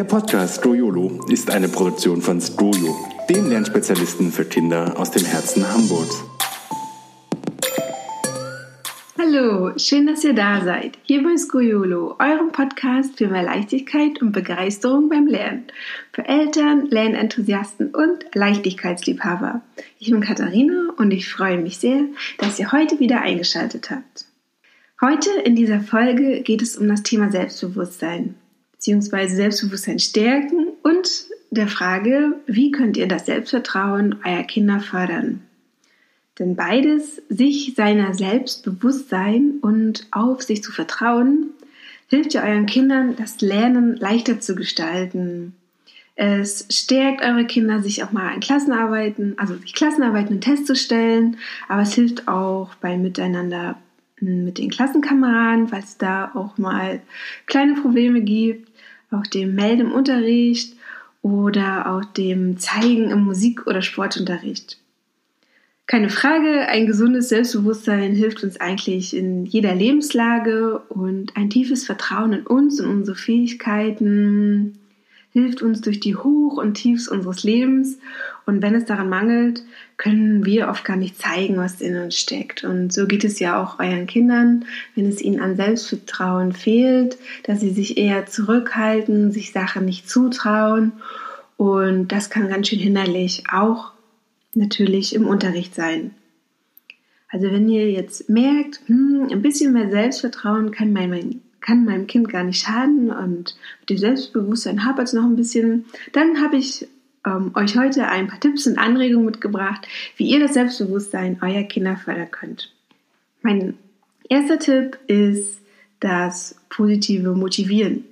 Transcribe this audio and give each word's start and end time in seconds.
Der 0.00 0.06
Podcast 0.06 0.60
Stroyolo 0.60 1.20
ist 1.28 1.50
eine 1.50 1.68
Produktion 1.68 2.22
von 2.22 2.40
Stroyo, 2.40 2.96
dem 3.28 3.50
Lernspezialisten 3.50 4.32
für 4.32 4.46
Kinder 4.46 4.98
aus 4.98 5.10
dem 5.10 5.26
Herzen 5.26 5.70
Hamburgs. 5.70 6.24
Hallo, 9.18 9.76
schön, 9.76 10.06
dass 10.06 10.24
ihr 10.24 10.32
da 10.32 10.64
seid. 10.64 10.96
Hier 11.02 11.22
bei 11.22 11.36
Skoyolo, 11.36 12.16
eurem 12.18 12.50
Podcast 12.50 13.18
für 13.18 13.28
mehr 13.28 13.42
Leichtigkeit 13.42 14.22
und 14.22 14.32
Begeisterung 14.32 15.10
beim 15.10 15.26
Lernen. 15.26 15.64
Für 16.14 16.24
Eltern, 16.24 16.86
Lernenthusiasten 16.86 17.94
und 17.94 18.24
Leichtigkeitsliebhaber. 18.32 19.60
Ich 19.98 20.10
bin 20.10 20.22
Katharina 20.22 20.94
und 20.96 21.10
ich 21.10 21.28
freue 21.28 21.58
mich 21.58 21.76
sehr, 21.76 22.04
dass 22.38 22.58
ihr 22.58 22.72
heute 22.72 23.00
wieder 23.00 23.20
eingeschaltet 23.20 23.90
habt. 23.90 24.24
Heute 25.02 25.28
in 25.44 25.56
dieser 25.56 25.80
Folge 25.80 26.40
geht 26.40 26.62
es 26.62 26.78
um 26.78 26.88
das 26.88 27.02
Thema 27.02 27.30
Selbstbewusstsein 27.30 28.36
bzw. 28.80 29.28
Selbstbewusstsein 29.28 29.98
stärken 29.98 30.68
und 30.82 31.26
der 31.50 31.68
Frage, 31.68 32.34
wie 32.46 32.70
könnt 32.70 32.96
ihr 32.96 33.08
das 33.08 33.26
Selbstvertrauen 33.26 34.16
eurer 34.24 34.44
Kinder 34.44 34.80
fördern? 34.80 35.42
Denn 36.38 36.56
beides, 36.56 37.20
sich 37.28 37.74
seiner 37.76 38.14
Selbstbewusstsein 38.14 39.58
und 39.60 40.06
auf 40.10 40.42
sich 40.42 40.62
zu 40.62 40.72
vertrauen, 40.72 41.50
hilft 42.08 42.34
ja 42.34 42.44
euren 42.44 42.66
Kindern, 42.66 43.14
das 43.16 43.40
Lernen 43.40 43.96
leichter 43.96 44.40
zu 44.40 44.54
gestalten. 44.54 45.54
Es 46.16 46.66
stärkt 46.70 47.22
eure 47.22 47.46
Kinder, 47.46 47.82
sich 47.82 48.02
auch 48.04 48.12
mal 48.12 48.32
an 48.32 48.40
Klassenarbeiten, 48.40 49.38
also 49.38 49.56
sich 49.56 49.74
Klassenarbeiten 49.74 50.36
und 50.36 50.40
Tests 50.40 50.66
zu 50.66 50.76
stellen, 50.76 51.36
aber 51.68 51.82
es 51.82 51.94
hilft 51.94 52.28
auch 52.28 52.74
beim 52.76 53.02
Miteinander 53.02 53.76
mit 54.20 54.58
den 54.58 54.70
Klassenkameraden, 54.70 55.68
falls 55.68 55.98
da 55.98 56.32
auch 56.34 56.58
mal 56.58 57.00
kleine 57.46 57.74
Probleme 57.74 58.20
gibt 58.20 58.70
auch 59.10 59.26
dem 59.26 59.54
Melden 59.54 59.88
im 59.88 59.92
Unterricht 59.92 60.76
oder 61.22 61.92
auch 61.92 62.04
dem 62.04 62.58
Zeigen 62.58 63.10
im 63.10 63.24
Musik- 63.24 63.66
oder 63.66 63.82
Sportunterricht. 63.82 64.78
Keine 65.86 66.08
Frage, 66.08 66.68
ein 66.68 66.86
gesundes 66.86 67.30
Selbstbewusstsein 67.30 68.14
hilft 68.14 68.44
uns 68.44 68.60
eigentlich 68.60 69.16
in 69.16 69.44
jeder 69.44 69.74
Lebenslage 69.74 70.78
und 70.88 71.36
ein 71.36 71.50
tiefes 71.50 71.84
Vertrauen 71.84 72.32
in 72.32 72.46
uns 72.46 72.80
und 72.80 72.88
unsere 72.88 73.16
Fähigkeiten 73.16 74.78
hilft 75.32 75.62
uns 75.62 75.80
durch 75.80 76.00
die 76.00 76.16
Hoch- 76.16 76.56
und 76.56 76.74
Tiefs 76.74 77.08
unseres 77.08 77.44
Lebens. 77.44 77.98
Und 78.46 78.62
wenn 78.62 78.74
es 78.74 78.84
daran 78.84 79.08
mangelt, 79.08 79.62
können 79.96 80.44
wir 80.44 80.68
oft 80.68 80.84
gar 80.84 80.96
nicht 80.96 81.20
zeigen, 81.20 81.56
was 81.56 81.80
in 81.80 81.96
uns 81.96 82.16
steckt. 82.16 82.64
Und 82.64 82.92
so 82.92 83.06
geht 83.06 83.24
es 83.24 83.38
ja 83.38 83.62
auch 83.62 83.78
euren 83.78 84.06
Kindern, 84.06 84.64
wenn 84.94 85.06
es 85.06 85.20
ihnen 85.20 85.40
an 85.40 85.56
Selbstvertrauen 85.56 86.52
fehlt, 86.52 87.16
dass 87.44 87.60
sie 87.60 87.70
sich 87.70 87.96
eher 87.96 88.26
zurückhalten, 88.26 89.30
sich 89.30 89.52
Sachen 89.52 89.84
nicht 89.84 90.08
zutrauen. 90.08 90.92
Und 91.56 92.08
das 92.08 92.30
kann 92.30 92.48
ganz 92.48 92.68
schön 92.68 92.78
hinderlich 92.78 93.44
auch 93.52 93.92
natürlich 94.54 95.14
im 95.14 95.26
Unterricht 95.26 95.74
sein. 95.74 96.12
Also 97.28 97.50
wenn 97.52 97.68
ihr 97.68 97.90
jetzt 97.90 98.28
merkt, 98.28 98.80
hm, 98.86 99.28
ein 99.30 99.42
bisschen 99.42 99.72
mehr 99.72 99.90
Selbstvertrauen 99.90 100.72
kann 100.72 100.92
mein, 100.92 101.42
kann 101.60 101.84
meinem 101.84 102.06
Kind 102.06 102.28
gar 102.28 102.44
nicht 102.44 102.64
schaden 102.64 103.10
und 103.10 103.56
mit 103.80 103.90
dem 103.90 103.98
Selbstbewusstsein 103.98 104.84
hapert 104.84 105.08
es 105.08 105.12
noch 105.12 105.24
ein 105.24 105.36
bisschen, 105.36 105.86
dann 106.12 106.40
habe 106.40 106.56
ich 106.56 106.88
ähm, 107.26 107.52
euch 107.54 107.76
heute 107.76 108.08
ein 108.08 108.28
paar 108.28 108.40
Tipps 108.40 108.66
und 108.66 108.78
Anregungen 108.78 109.26
mitgebracht, 109.26 109.86
wie 110.16 110.30
ihr 110.30 110.40
das 110.40 110.54
Selbstbewusstsein 110.54 111.38
eurer 111.42 111.64
Kinder 111.64 111.96
fördern 111.96 112.30
könnt. 112.30 112.72
Mein 113.42 113.74
erster 114.28 114.58
Tipp 114.58 114.98
ist 115.06 115.60
das 116.00 116.56
positive 116.68 117.34
Motivieren. 117.34 118.04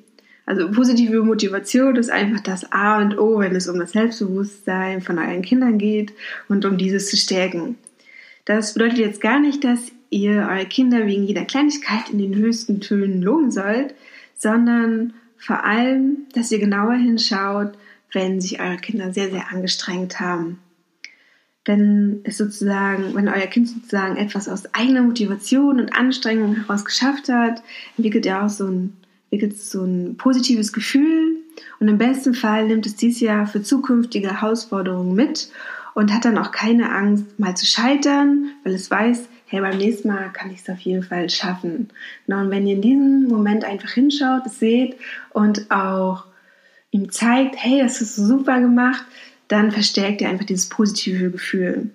Also 0.45 0.71
positive 0.71 1.23
Motivation 1.23 1.97
ist 1.97 2.11
einfach 2.11 2.41
das 2.41 2.73
A 2.73 3.03
und 3.03 3.19
O, 3.19 3.39
wenn 3.39 3.55
es 3.55 3.69
um 3.69 3.79
das 3.79 3.93
Selbstbewusstsein 3.93 5.03
von 5.03 5.19
euren 5.19 5.43
Kindern 5.43 5.77
geht 5.79 6.13
und 6.49 6.65
um 6.65 6.79
dieses 6.79 7.11
zu 7.11 7.19
stärken. 7.19 7.77
Das 8.47 8.73
bedeutet 8.73 8.99
jetzt 8.99 9.21
gar 9.21 9.41
nicht, 9.41 9.63
dass 9.63 9.93
ihr 10.11 10.49
eure 10.51 10.67
Kinder 10.67 11.07
wegen 11.07 11.25
jeder 11.25 11.45
Kleinigkeit 11.45 12.11
in 12.11 12.19
den 12.19 12.35
höchsten 12.35 12.81
Tönen 12.81 13.23
loben 13.23 13.51
sollt, 13.51 13.95
sondern 14.37 15.15
vor 15.37 15.65
allem, 15.65 16.27
dass 16.35 16.51
ihr 16.51 16.59
genauer 16.59 16.95
hinschaut, 16.95 17.73
wenn 18.13 18.41
sich 18.41 18.61
eure 18.61 18.77
Kinder 18.77 19.13
sehr, 19.13 19.31
sehr 19.31 19.51
angestrengt 19.53 20.21
haben. 20.21 20.59
Wenn 21.65 22.21
es 22.25 22.39
sozusagen, 22.39 23.15
wenn 23.15 23.29
euer 23.29 23.47
Kind 23.47 23.69
sozusagen 23.69 24.17
etwas 24.17 24.49
aus 24.49 24.75
eigener 24.75 25.03
Motivation 25.03 25.81
und 25.81 25.95
Anstrengung 25.95 26.57
heraus 26.57 26.85
geschafft 26.85 27.29
hat, 27.29 27.63
entwickelt 27.97 28.25
er 28.25 28.45
auch 28.45 28.49
so 28.49 28.67
ein, 28.67 28.97
entwickelt 29.31 29.59
so 29.61 29.85
ein 29.85 30.17
positives 30.17 30.73
Gefühl 30.73 31.37
und 31.81 31.89
im 31.89 31.99
besten 31.99 32.35
Fall 32.35 32.67
nimmt 32.67 32.87
es 32.87 32.97
dieses 32.97 33.21
Jahr 33.21 33.47
für 33.47 33.63
zukünftige 33.63 34.41
Herausforderungen 34.41 35.15
mit 35.15 35.51
und 35.95 36.15
hat 36.15 36.25
dann 36.25 36.39
auch 36.39 36.53
keine 36.53 36.91
Angst, 36.91 37.39
mal 37.39 37.57
zu 37.57 37.67
scheitern, 37.67 38.51
weil 38.65 38.75
es 38.75 38.91
weiß, 38.91 39.29
hey, 39.49 39.61
beim 39.61 39.79
nächsten 39.79 40.09
Mal 40.09 40.31
kann 40.33 40.51
ich 40.51 40.61
es 40.61 40.69
auf 40.69 40.81
jeden 40.81 41.03
Fall 41.03 41.29
schaffen. 41.31 41.89
Und 42.27 42.51
wenn 42.51 42.67
ihr 42.67 42.77
in 42.77 42.83
diesem 42.83 43.29
Moment 43.29 43.65
einfach 43.65 43.91
hinschaut, 43.91 44.47
es 44.47 44.59
seht 44.61 44.97
und 45.31 45.71
auch 45.71 46.25
ihm 46.91 47.11
zeigt, 47.11 47.57
hey, 47.57 47.81
das 47.81 48.01
ist 48.01 48.17
super 48.17 48.61
gemacht, 48.61 49.05
dann 49.49 49.71
verstärkt 49.71 50.21
ihr 50.21 50.29
einfach 50.29 50.45
dieses 50.45 50.69
positive 50.69 51.31
Gefühl. 51.31 51.91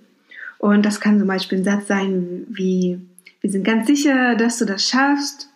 Und 0.58 0.86
das 0.86 1.00
kann 1.00 1.20
zum 1.20 1.28
Beispiel 1.28 1.60
ein 1.60 1.64
Satz 1.64 1.88
sein 1.88 2.46
wie, 2.50 3.00
wir 3.42 3.52
sind 3.52 3.64
ganz 3.64 3.88
sicher, 3.88 4.36
dass 4.36 4.58
du 4.58 4.66
das 4.66 4.88
schaffst. 4.88 5.50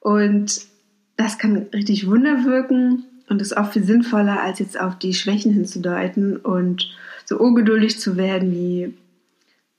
Und 0.00 0.62
das 1.16 1.38
kann 1.38 1.68
richtig 1.72 2.06
Wunder 2.06 2.44
wirken 2.44 3.04
und 3.28 3.40
ist 3.40 3.56
auch 3.56 3.72
viel 3.72 3.84
sinnvoller, 3.84 4.42
als 4.42 4.58
jetzt 4.58 4.78
auf 4.78 4.98
die 4.98 5.14
Schwächen 5.14 5.52
hinzudeuten 5.52 6.36
und 6.36 6.90
so 7.24 7.38
ungeduldig 7.38 7.98
zu 7.98 8.16
werden 8.16 8.52
wie, 8.52 8.94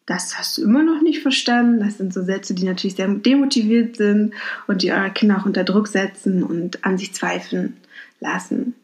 das 0.06 0.38
hast 0.38 0.58
du 0.58 0.64
immer 0.64 0.84
noch 0.84 1.02
nicht 1.02 1.22
verstanden. 1.22 1.80
Das 1.80 1.98
sind 1.98 2.14
so 2.14 2.24
Sätze, 2.24 2.54
die 2.54 2.66
natürlich 2.66 2.96
sehr 2.96 3.08
demotiviert 3.08 3.98
sind 3.98 4.34
und 4.68 4.82
die 4.82 4.92
eure 4.92 5.12
Kinder 5.12 5.38
auch 5.40 5.46
unter 5.46 5.64
Druck 5.64 5.88
setzen 5.88 6.44
und 6.44 6.84
an 6.84 6.98
sich 6.98 7.14
zweifeln 7.14 7.78
lassen. 8.20 8.76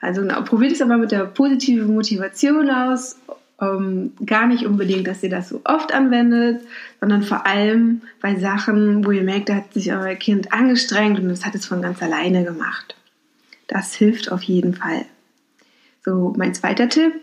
Also 0.00 0.22
na, 0.22 0.40
probiert 0.42 0.72
es 0.72 0.82
aber 0.82 0.96
mit 0.96 1.12
der 1.12 1.24
positiven 1.24 1.94
Motivation 1.94 2.70
aus. 2.70 3.16
Ähm, 3.60 4.12
gar 4.26 4.46
nicht 4.46 4.66
unbedingt, 4.66 5.06
dass 5.06 5.22
ihr 5.22 5.30
das 5.30 5.48
so 5.48 5.60
oft 5.64 5.94
anwendet, 5.94 6.62
sondern 7.00 7.22
vor 7.22 7.46
allem 7.46 8.02
bei 8.20 8.36
Sachen, 8.36 9.04
wo 9.04 9.12
ihr 9.12 9.22
merkt, 9.22 9.48
da 9.48 9.56
hat 9.56 9.72
sich 9.72 9.92
euer 9.92 10.14
Kind 10.16 10.52
angestrengt 10.52 11.20
und 11.20 11.28
das 11.28 11.44
hat 11.46 11.54
es 11.54 11.66
von 11.66 11.80
ganz 11.80 12.02
alleine 12.02 12.44
gemacht. 12.44 12.96
Das 13.68 13.94
hilft 13.94 14.30
auf 14.30 14.42
jeden 14.42 14.74
Fall. 14.74 15.06
So, 16.04 16.34
mein 16.36 16.52
zweiter 16.52 16.88
Tipp 16.88 17.14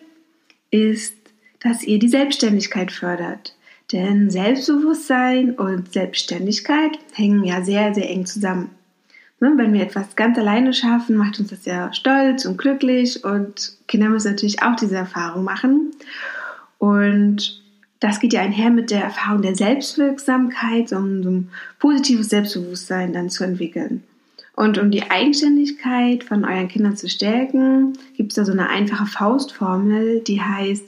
ist, 0.71 1.15
dass 1.63 1.83
ihr 1.83 1.99
die 1.99 2.09
Selbstständigkeit 2.09 2.91
fördert. 2.91 3.55
Denn 3.91 4.29
Selbstbewusstsein 4.29 5.51
und 5.51 5.91
Selbstständigkeit 5.93 6.97
hängen 7.13 7.43
ja 7.43 7.61
sehr, 7.63 7.93
sehr 7.93 8.09
eng 8.09 8.25
zusammen. 8.25 8.69
Ne, 9.39 9.53
wenn 9.55 9.73
wir 9.73 9.81
etwas 9.81 10.15
ganz 10.15 10.37
alleine 10.37 10.71
schaffen, 10.71 11.17
macht 11.17 11.39
uns 11.39 11.49
das 11.49 11.65
ja 11.65 11.91
stolz 11.93 12.45
und 12.45 12.57
glücklich 12.57 13.25
und 13.25 13.73
Kinder 13.87 14.07
müssen 14.09 14.31
natürlich 14.31 14.61
auch 14.61 14.75
diese 14.75 14.95
Erfahrung 14.95 15.43
machen. 15.43 15.91
Und 16.77 17.61
das 17.99 18.19
geht 18.19 18.33
ja 18.33 18.41
einher 18.41 18.69
mit 18.69 18.91
der 18.91 19.03
Erfahrung 19.03 19.41
der 19.41 19.55
Selbstwirksamkeit, 19.55 20.91
um 20.93 21.23
so 21.23 21.29
ein 21.29 21.49
positives 21.79 22.29
Selbstbewusstsein 22.29 23.13
dann 23.13 23.29
zu 23.29 23.43
entwickeln. 23.43 24.03
Und 24.55 24.77
um 24.77 24.91
die 24.91 25.09
Eigenständigkeit 25.09 26.23
von 26.23 26.45
euren 26.45 26.67
Kindern 26.67 26.95
zu 26.95 27.09
stärken, 27.09 27.93
gibt 28.15 28.31
es 28.31 28.35
da 28.35 28.45
so 28.45 28.51
eine 28.51 28.69
einfache 28.69 29.07
Faustformel, 29.07 30.21
die 30.21 30.41
heißt, 30.41 30.85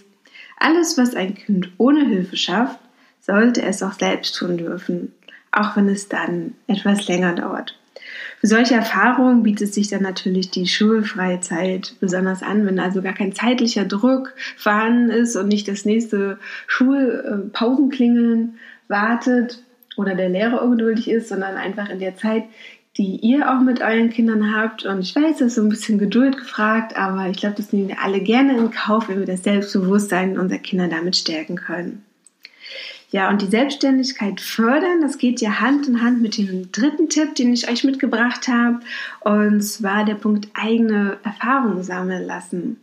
alles, 0.64 0.98
was 0.98 1.16
ein 1.16 1.36
Kind 1.36 1.70
ohne 1.78 2.06
Hilfe 2.06 2.38
schafft, 2.38 2.80
sollte 3.20 3.62
es 3.62 3.84
auch 3.84 3.94
selbst 3.94 4.36
tun 4.36 4.58
dürfen, 4.58 5.14
auch 5.52 5.76
wenn 5.76 5.90
es 5.90 6.10
dann 6.10 6.56
etwas 6.68 7.08
länger 7.08 7.34
dauert. 7.36 7.78
Für 8.40 8.48
solche 8.48 8.76
Erfahrungen 8.76 9.44
bietet 9.44 9.74
sich 9.74 9.88
dann 9.88 10.02
natürlich 10.02 10.52
die 10.52 10.68
schulfreie 10.68 11.40
Zeit 11.40 11.96
besonders 12.00 12.44
an, 12.44 12.66
wenn 12.66 12.80
also 12.80 13.02
gar 13.02 13.14
kein 13.14 13.34
zeitlicher 13.34 13.86
Druck 13.86 14.34
vorhanden 14.58 15.10
ist 15.10 15.36
und 15.36 15.48
nicht 15.48 15.68
das 15.68 15.86
nächste 15.86 16.38
Schulpausenklingeln 16.68 18.60
wartet 18.88 19.64
oder 19.96 20.16
der 20.16 20.30
Lehrer 20.30 20.62
ungeduldig 20.62 21.10
ist, 21.10 21.30
sondern 21.30 21.56
einfach 21.56 21.90
in 21.90 22.00
der 22.00 22.18
Zeit, 22.18 22.44
die 22.98 23.18
ihr 23.22 23.52
auch 23.52 23.62
mit 23.62 23.82
euren 23.82 24.12
Kindern 24.12 24.56
habt. 24.56 24.86
Und 24.86 25.00
ich 25.00 25.16
weiß, 25.16 25.40
das 25.40 25.48
ist 25.48 25.56
so 25.56 25.62
ein 25.62 25.70
bisschen 25.70 25.98
Geduld 25.98 26.38
gefragt, 26.38 26.96
aber 26.96 27.30
ich 27.30 27.38
glaube, 27.38 27.56
das 27.56 27.74
nehmen 27.74 27.88
wir 27.88 28.02
alle 28.02 28.20
gerne 28.20 28.58
in 28.58 28.72
Kauf, 28.72 29.10
wenn 29.10 29.20
wir 29.20 29.26
das 29.26 29.44
Selbstbewusstsein 29.44 30.38
unserer 30.38 30.60
Kinder 30.60 30.88
damit 30.88 31.16
stärken 31.16 31.56
können. 31.56 32.06
Ja, 33.10 33.30
und 33.30 33.44
die 33.44 33.48
Selbstständigkeit 33.48 34.42
fördern, 34.42 35.02
das 35.02 35.20
geht 35.20 35.40
ja 35.40 35.60
Hand 35.60 35.88
in 35.88 36.02
Hand 36.02 36.22
mit 36.22 36.38
dem 36.38 36.72
dritten 36.72 37.10
Tipp, 37.10 37.36
den 37.36 37.54
ich 37.54 37.70
euch 37.70 37.84
mitgebracht 37.84 38.48
habe. 38.48 38.80
Und 39.20 39.62
zwar 39.62 40.04
der 40.04 40.16
Punkt 40.16 40.48
eigene 40.56 41.18
Erfahrungen 41.24 41.84
sammeln 41.84 42.26
lassen. 42.26 42.78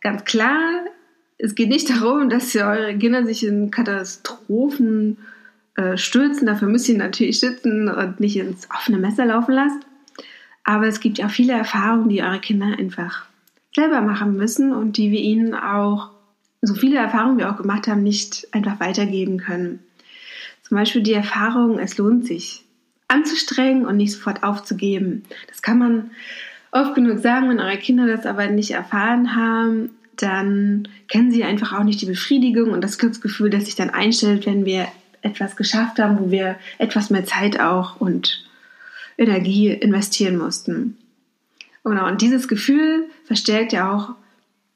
Ganz 0.00 0.24
klar, 0.24 0.84
es 1.38 1.54
geht 1.54 1.68
nicht 1.68 1.90
darum, 1.90 2.28
dass 2.28 2.54
ihr 2.54 2.66
eure 2.66 2.98
Kinder 2.98 3.24
sich 3.24 3.46
in 3.46 3.70
Katastrophen 3.70 5.18
äh, 5.76 5.96
stürzen. 5.96 6.46
Dafür 6.46 6.68
müsst 6.68 6.88
ihr 6.88 6.98
natürlich 6.98 7.38
schützen 7.38 7.88
und 7.88 8.20
nicht 8.20 8.36
ins 8.36 8.68
offene 8.70 8.98
Messer 8.98 9.26
laufen 9.26 9.54
lasst. 9.54 9.80
Aber 10.64 10.86
es 10.86 11.00
gibt 11.00 11.18
ja 11.18 11.28
viele 11.28 11.52
Erfahrungen, 11.52 12.08
die 12.08 12.22
eure 12.22 12.40
Kinder 12.40 12.78
einfach 12.78 13.26
selber 13.74 14.00
machen 14.00 14.36
müssen 14.36 14.72
und 14.72 14.96
die 14.96 15.10
wir 15.10 15.20
ihnen 15.20 15.54
auch, 15.54 16.10
so 16.62 16.74
viele 16.74 16.98
Erfahrungen 16.98 17.38
wir 17.38 17.50
auch 17.50 17.58
gemacht 17.58 17.88
haben, 17.88 18.02
nicht 18.02 18.48
einfach 18.52 18.80
weitergeben 18.80 19.38
können. 19.38 19.80
Zum 20.62 20.78
Beispiel 20.78 21.02
die 21.02 21.12
Erfahrung, 21.12 21.78
es 21.78 21.98
lohnt 21.98 22.24
sich 22.26 22.64
anzustrengen 23.08 23.84
und 23.84 23.98
nicht 23.98 24.12
sofort 24.12 24.42
aufzugeben. 24.42 25.24
Das 25.48 25.60
kann 25.60 25.78
man 25.78 26.10
oft 26.70 26.94
genug 26.94 27.18
sagen, 27.18 27.50
wenn 27.50 27.60
eure 27.60 27.76
Kinder 27.76 28.06
das 28.06 28.24
aber 28.24 28.46
nicht 28.48 28.70
erfahren 28.70 29.36
haben, 29.36 29.90
dann 30.16 30.88
kennen 31.08 31.30
sie 31.30 31.44
einfach 31.44 31.72
auch 31.72 31.84
nicht 31.84 32.00
die 32.00 32.06
Befriedigung 32.06 32.70
und 32.70 32.82
das 32.82 32.98
Glücksgefühl, 32.98 33.50
das 33.50 33.66
sich 33.66 33.74
dann 33.74 33.90
einstellt, 33.90 34.46
wenn 34.46 34.64
wir 34.64 34.88
etwas 35.24 35.56
geschafft 35.56 35.98
haben, 35.98 36.18
wo 36.20 36.30
wir 36.30 36.56
etwas 36.78 37.10
mehr 37.10 37.24
Zeit 37.24 37.58
auch 37.58 38.00
und 38.00 38.44
Energie 39.18 39.70
investieren 39.70 40.36
mussten. 40.36 40.96
Genau, 41.82 42.06
und 42.06 42.22
dieses 42.22 42.48
Gefühl 42.48 43.06
verstärkt 43.24 43.72
ja 43.72 43.92
auch 43.92 44.14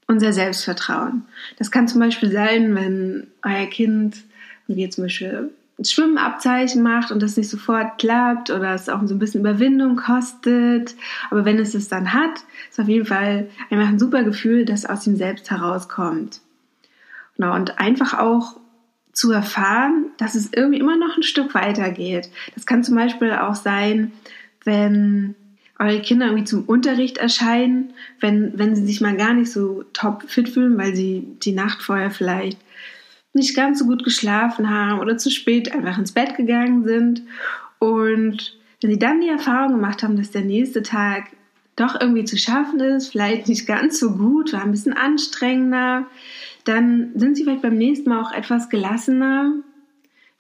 unser 0.07 0.33
Selbstvertrauen. 0.33 1.25
Das 1.59 1.71
kann 1.71 1.89
zum 1.89 2.01
Beispiel 2.01 2.31
sein, 2.31 2.75
wenn 2.75 3.29
euer 3.43 3.67
Kind, 3.67 4.17
wie 4.67 4.89
zum 4.89 5.05
Beispiel 5.05 5.51
ein 5.79 5.85
Schwimmabzeichen 5.85 6.83
macht 6.83 7.13
und 7.13 7.23
das 7.23 7.37
nicht 7.37 7.49
sofort 7.49 7.99
klappt 7.99 8.51
oder 8.51 8.75
es 8.75 8.89
auch 8.89 9.01
so 9.07 9.15
ein 9.15 9.19
bisschen 9.19 9.41
Überwindung 9.41 9.97
kostet. 9.97 10.95
Aber 11.31 11.45
wenn 11.45 11.59
es 11.59 11.75
es 11.75 11.89
dann 11.89 12.13
hat, 12.13 12.45
ist 12.69 12.81
auf 12.81 12.89
jeden 12.89 13.07
Fall 13.07 13.49
einfach 13.71 13.89
ein 13.89 13.99
super 13.99 14.25
Gefühl, 14.25 14.65
das 14.65 14.87
aus 14.87 15.07
ihm 15.07 15.17
selbst 15.17 15.51
herauskommt. 15.51 16.41
Genau, 17.37 17.55
und 17.55 17.79
einfach 17.79 18.19
auch 18.19 18.57
zu 19.19 19.33
erfahren, 19.33 20.13
dass 20.17 20.37
es 20.37 20.53
irgendwie 20.53 20.79
immer 20.79 20.97
noch 20.97 21.17
ein 21.17 21.25
Stück 21.25 21.53
weiter 21.53 21.91
geht. 21.91 22.31
Das 22.55 22.67
kann 22.67 22.85
zum 22.85 22.95
Beispiel 22.95 23.33
auch 23.33 23.57
sein, 23.57 24.13
wenn 24.65 25.35
eure 25.77 26.01
Kinder 26.01 26.27
irgendwie 26.27 26.45
zum 26.45 26.63
Unterricht 26.67 27.19
erscheinen, 27.19 27.95
wenn, 28.21 28.57
wenn 28.57 28.77
sie 28.77 28.87
sich 28.87 29.01
mal 29.01 29.17
gar 29.17 29.35
nicht 29.35 29.51
so 29.51 29.83
top 29.93 30.23
fit 30.29 30.49
fühlen, 30.49 30.79
weil 30.79 30.95
sie 30.95 31.27
die 31.43 31.51
Nacht 31.51 31.83
vorher 31.83 32.13
vielleicht 32.13 32.61
nicht 33.33 33.57
ganz 33.57 33.81
so 33.81 33.87
gut 33.87 34.05
geschlafen 34.05 34.71
haben 34.71 35.01
oder 35.01 35.19
zu 35.19 35.31
spät 35.31 35.73
einfach 35.73 35.99
ins 35.99 36.13
Bett 36.13 36.37
gegangen 36.37 36.85
sind. 36.85 37.23
Und 37.81 38.57
wenn 38.81 38.91
sie 38.93 39.01
dann 39.01 39.21
die 39.21 39.29
Erfahrung 39.29 39.73
gemacht 39.73 40.05
haben, 40.05 40.17
dass 40.17 40.31
der 40.31 40.43
nächste 40.43 40.85
Tag 40.85 41.25
doch 41.75 42.01
irgendwie 42.01 42.25
zu 42.25 42.39
schaffen 42.39 42.79
ist, 42.79 43.09
vielleicht 43.09 43.49
nicht 43.49 43.67
ganz 43.67 43.99
so 43.99 44.13
gut, 44.13 44.53
war 44.53 44.63
ein 44.63 44.71
bisschen 44.71 44.93
anstrengender, 44.93 46.07
dann 46.69 47.13
sind 47.15 47.37
sie 47.37 47.45
vielleicht 47.45 47.63
beim 47.63 47.77
nächsten 47.77 48.11
Mal 48.11 48.23
auch 48.23 48.33
etwas 48.33 48.69
gelassener, 48.69 49.55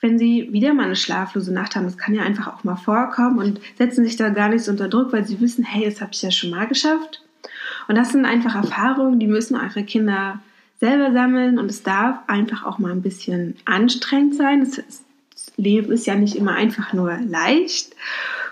wenn 0.01 0.19
sie 0.19 0.49
wieder 0.53 0.75
mal 0.75 0.85
eine 0.85 0.97
schlaflose 0.97 1.53
Nacht 1.53 1.75
haben. 1.75 1.85
Das 1.85 1.99
kann 1.99 2.15
ja 2.15 2.23
einfach 2.23 2.49
auch 2.49 2.65
mal 2.65 2.77
vorkommen 2.77 3.39
und 3.39 3.61
setzen 3.77 4.05
sich 4.05 4.17
da 4.17 4.29
gar 4.29 4.49
nicht 4.49 4.65
so 4.65 4.71
unter 4.71 4.89
Druck, 4.89 5.13
weil 5.13 5.25
sie 5.25 5.41
wissen, 5.41 5.65
hey, 5.65 5.85
das 5.85 6.01
habe 6.01 6.11
ich 6.13 6.23
ja 6.23 6.31
schon 6.31 6.51
mal 6.51 6.67
geschafft. 6.67 7.23
Und 7.89 7.97
das 7.97 8.13
sind 8.13 8.27
einfach 8.27 8.55
Erfahrungen, 8.55 9.19
die 9.19 9.27
müssen 9.27 9.57
eure 9.57 9.83
Kinder 9.83 10.41
selber 10.79 11.13
sammeln 11.13 11.59
und 11.59 11.71
es 11.71 11.83
darf 11.83 12.19
einfach 12.29 12.65
auch 12.65 12.79
mal 12.79 12.93
ein 12.93 13.03
bisschen 13.03 13.57
anstrengend 13.65 14.37
sein. 14.37 14.61
Das, 14.61 15.03
Leben 15.57 15.91
ist 15.91 16.07
ja 16.07 16.15
nicht 16.15 16.37
immer 16.37 16.55
einfach 16.55 16.93
nur 16.93 17.19
leicht. 17.27 17.95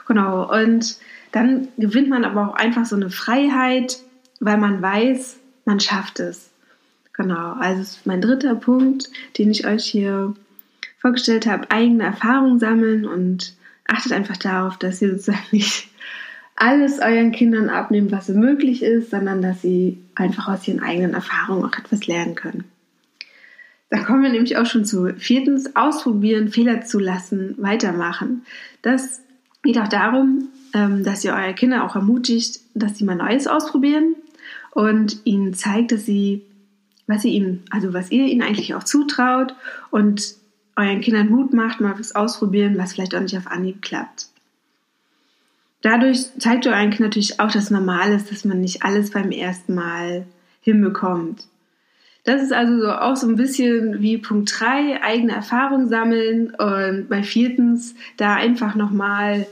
Genau. 0.07 0.53
Und 0.53 0.99
dann 1.33 1.69
gewinnt 1.79 2.09
man 2.09 2.25
aber 2.25 2.49
auch 2.49 2.55
einfach 2.55 2.85
so 2.85 2.97
eine 2.97 3.11
Freiheit, 3.11 3.99
weil 4.41 4.59
man 4.59 4.83
weiß, 4.83 5.37
man 5.65 5.79
schafft 5.81 6.21
es. 6.21 6.51
Genau. 7.17 7.53
Also 7.55 7.83
ist 7.83 8.07
mein 8.07 8.21
dritter 8.21 8.55
Punkt, 8.55 9.11
den 9.39 9.51
ich 9.51 9.67
euch 9.67 9.85
hier 9.85 10.35
vorgestellt 10.99 11.47
habe. 11.47 11.71
Eigene 11.71 12.05
Erfahrungen 12.05 12.59
sammeln 12.59 13.07
und 13.07 13.55
achtet 13.87 14.13
einfach 14.13 14.37
darauf, 14.37 14.79
dass 14.79 15.01
ihr 15.01 15.11
sozusagen 15.11 15.47
nicht 15.53 15.89
alles 16.57 16.99
euren 17.01 17.33
Kindern 17.33 17.69
abnehmen, 17.69 18.11
was 18.11 18.27
so 18.27 18.33
möglich 18.33 18.83
ist, 18.83 19.11
sondern 19.11 19.43
dass 19.43 19.63
sie 19.63 19.99
einfach 20.15 20.49
aus 20.49 20.67
ihren 20.67 20.83
eigenen 20.83 21.15
Erfahrungen 21.15 21.65
auch 21.65 21.79
etwas 21.79 22.07
lernen 22.07 22.35
können. 22.35 22.65
Da 23.91 24.03
kommen 24.03 24.23
wir 24.23 24.31
nämlich 24.31 24.57
auch 24.57 24.67
schon 24.67 24.85
zu 24.85 25.15
viertens, 25.17 25.77
ausprobieren, 25.77 26.49
Fehler 26.49 26.83
zulassen, 26.83 27.55
weitermachen. 27.59 28.43
Das 28.83 29.21
geht 29.63 29.79
auch 29.79 29.89
darum, 29.89 30.49
ähm, 30.75 31.05
dass 31.05 31.25
ihr 31.25 31.35
eure 31.35 31.55
Kinder 31.55 31.85
auch 31.85 31.95
ermutigt, 31.95 32.61
dass 32.75 32.99
sie 32.99 33.05
mal 33.05 33.15
Neues 33.15 33.47
ausprobieren 33.47 34.17
und 34.73 35.19
ihnen 35.25 35.55
zeigt, 35.55 35.93
dass 35.93 36.05
sie, 36.05 36.43
was 37.07 37.23
sie 37.23 37.31
ihnen, 37.31 37.65
also 37.71 37.93
was 37.93 38.11
ihr 38.11 38.27
ihnen 38.27 38.43
eigentlich 38.43 38.75
auch 38.75 38.85
zutraut 38.85 39.55
und 39.91 40.35
euren 40.77 41.01
Kindern 41.01 41.31
Mut 41.31 41.53
macht, 41.55 41.81
mal 41.81 41.99
was 41.99 42.15
ausprobieren, 42.15 42.77
was 42.77 42.93
vielleicht 42.93 43.15
auch 43.15 43.21
nicht 43.21 43.37
auf 43.37 43.47
Anhieb 43.47 43.83
klappt. 43.83 44.29
Dadurch 45.83 46.27
zeigt 46.39 46.67
ihr 46.67 46.73
euren 46.73 46.91
Kind 46.91 47.01
natürlich 47.01 47.41
auch, 47.41 47.51
dass 47.51 47.71
normal 47.71 48.13
ist, 48.13 48.31
dass 48.31 48.45
man 48.45 48.61
nicht 48.61 48.83
alles 48.83 49.11
beim 49.11 49.31
ersten 49.31 49.75
Mal 49.75 50.27
hinbekommt. 50.61 51.45
Das 52.25 52.43
ist 52.43 52.53
also 52.53 52.81
so 52.81 52.91
auch 52.91 53.15
so 53.15 53.29
ein 53.29 53.37
bisschen 53.37 54.03
wie 54.03 54.19
Punkt 54.19 54.53
3, 54.59 55.01
eigene 55.01 55.33
Erfahrung 55.33 55.89
sammeln 55.89 56.51
und 56.57 57.09
bei 57.09 57.23
viertens 57.23 57.95
da 58.17 58.35
einfach 58.35 58.75
nochmal 58.75 59.47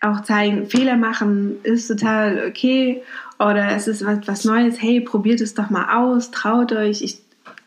auch 0.00 0.22
zeigen, 0.22 0.66
Fehler 0.66 0.96
machen 0.96 1.62
ist 1.62 1.86
total 1.86 2.46
okay 2.48 3.02
oder 3.38 3.70
es 3.76 3.88
ist 3.88 4.04
was, 4.04 4.26
was 4.26 4.44
Neues, 4.44 4.80
hey, 4.80 5.00
probiert 5.00 5.40
es 5.40 5.54
doch 5.54 5.70
mal 5.70 5.96
aus, 5.96 6.30
traut 6.30 6.72
euch. 6.72 7.02
Ich, 7.02 7.18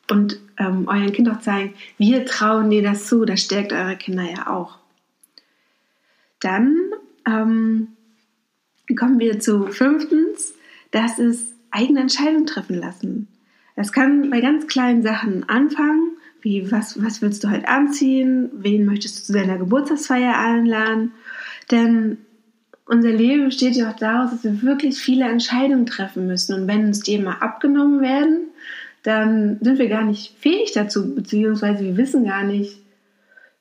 und 0.10 0.40
ähm, 0.58 0.88
euren 0.88 1.14
Kind 1.14 1.30
auch 1.30 1.40
zeigen, 1.40 1.74
wir 1.98 2.26
trauen 2.26 2.70
dir 2.70 2.84
das 2.84 3.08
zu, 3.08 3.24
das 3.26 3.42
stärkt 3.42 3.72
eure 3.72 3.96
Kinder 3.96 4.24
ja 4.24 4.48
auch. 4.48 4.78
Dann 6.42 6.76
ähm, 7.26 7.90
kommen 8.98 9.20
wir 9.20 9.40
zu 9.40 9.68
fünftens, 9.68 10.54
das 10.92 11.20
ist 11.20 11.56
eigene 11.70 12.02
Entscheidungen 12.02 12.46
treffen 12.46 12.78
lassen. 12.78 13.28
Es 13.76 13.94
kann 13.94 14.30
bei 14.30 14.42
ganz 14.42 14.68
kleinen 14.68 15.02
Sachen 15.02 15.48
anfangen, 15.48 16.18
wie 16.42 16.72
was, 16.72 17.02
was 17.02 17.22
willst 17.22 17.44
du 17.44 17.50
heute 17.50 17.68
anziehen, 17.68 18.50
wen 18.54 18.86
möchtest 18.86 19.20
du 19.20 19.24
zu 19.24 19.34
deiner 19.34 19.58
Geburtstagsfeier 19.58 20.38
einladen, 20.38 21.14
denn 21.70 22.18
unser 22.92 23.12
Leben 23.12 23.46
besteht 23.46 23.78
ja 23.78 23.90
auch 23.90 23.96
daraus, 23.96 24.32
dass 24.32 24.44
wir 24.44 24.62
wirklich 24.62 24.98
viele 24.98 25.26
Entscheidungen 25.26 25.86
treffen 25.86 26.28
müssen 26.28 26.54
und 26.54 26.68
wenn 26.68 26.86
uns 26.86 27.00
die 27.00 27.14
immer 27.14 27.42
abgenommen 27.42 28.02
werden, 28.02 28.50
dann 29.04 29.60
sind 29.62 29.80
wir 29.80 29.88
gar 29.88 30.04
nicht 30.04 30.36
fähig 30.40 30.74
dazu, 30.74 31.16
beziehungsweise 31.16 31.86
wir 31.86 31.96
wissen 31.96 32.26
gar 32.26 32.44
nicht, 32.44 32.82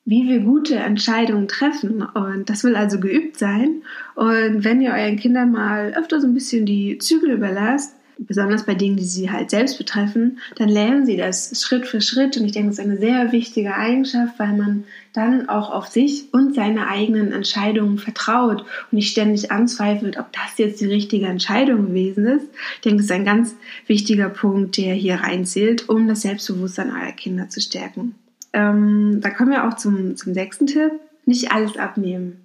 wie 0.03 0.27
wir 0.27 0.41
gute 0.41 0.75
Entscheidungen 0.75 1.47
treffen. 1.47 2.01
Und 2.01 2.49
das 2.49 2.63
will 2.63 2.75
also 2.75 2.99
geübt 2.99 3.37
sein. 3.37 3.83
Und 4.15 4.63
wenn 4.63 4.81
ihr 4.81 4.91
euren 4.91 5.17
Kindern 5.17 5.51
mal 5.51 5.93
öfter 5.97 6.19
so 6.19 6.27
ein 6.27 6.33
bisschen 6.33 6.65
die 6.65 6.97
Zügel 6.97 7.31
überlasst, 7.31 7.95
besonders 8.27 8.65
bei 8.65 8.75
Dingen, 8.75 8.97
die 8.97 9.03
sie 9.03 9.31
halt 9.31 9.49
selbst 9.49 9.77
betreffen, 9.77 10.39
dann 10.55 10.69
lernen 10.69 11.05
sie 11.05 11.17
das 11.17 11.61
Schritt 11.61 11.87
für 11.87 12.01
Schritt. 12.01 12.37
Und 12.37 12.45
ich 12.45 12.51
denke, 12.51 12.69
das 12.69 12.79
ist 12.79 12.85
eine 12.85 12.97
sehr 12.97 13.31
wichtige 13.31 13.75
Eigenschaft, 13.75 14.37
weil 14.37 14.55
man 14.55 14.83
dann 15.13 15.49
auch 15.49 15.71
auf 15.71 15.87
sich 15.87 16.33
und 16.33 16.55
seine 16.55 16.87
eigenen 16.87 17.31
Entscheidungen 17.31 17.97
vertraut 17.97 18.61
und 18.61 18.93
nicht 18.93 19.11
ständig 19.11 19.51
anzweifelt, 19.51 20.17
ob 20.17 20.31
das 20.31 20.57
jetzt 20.57 20.81
die 20.81 20.85
richtige 20.85 21.25
Entscheidung 21.25 21.87
gewesen 21.87 22.25
ist. 22.25 22.45
Ich 22.75 22.81
denke, 22.81 22.97
das 22.97 23.05
ist 23.05 23.11
ein 23.11 23.25
ganz 23.25 23.55
wichtiger 23.87 24.29
Punkt, 24.29 24.77
der 24.77 24.93
hier 24.93 25.15
reinzählt, 25.15 25.89
um 25.89 26.07
das 26.07 26.21
Selbstbewusstsein 26.21 26.91
eurer 26.91 27.11
Kinder 27.11 27.49
zu 27.49 27.59
stärken. 27.59 28.15
Ähm, 28.53 29.19
da 29.21 29.29
kommen 29.29 29.51
wir 29.51 29.67
auch 29.67 29.75
zum, 29.75 30.15
zum 30.15 30.33
sechsten 30.33 30.67
Tipp. 30.67 30.91
Nicht 31.25 31.51
alles 31.51 31.77
abnehmen. 31.77 32.40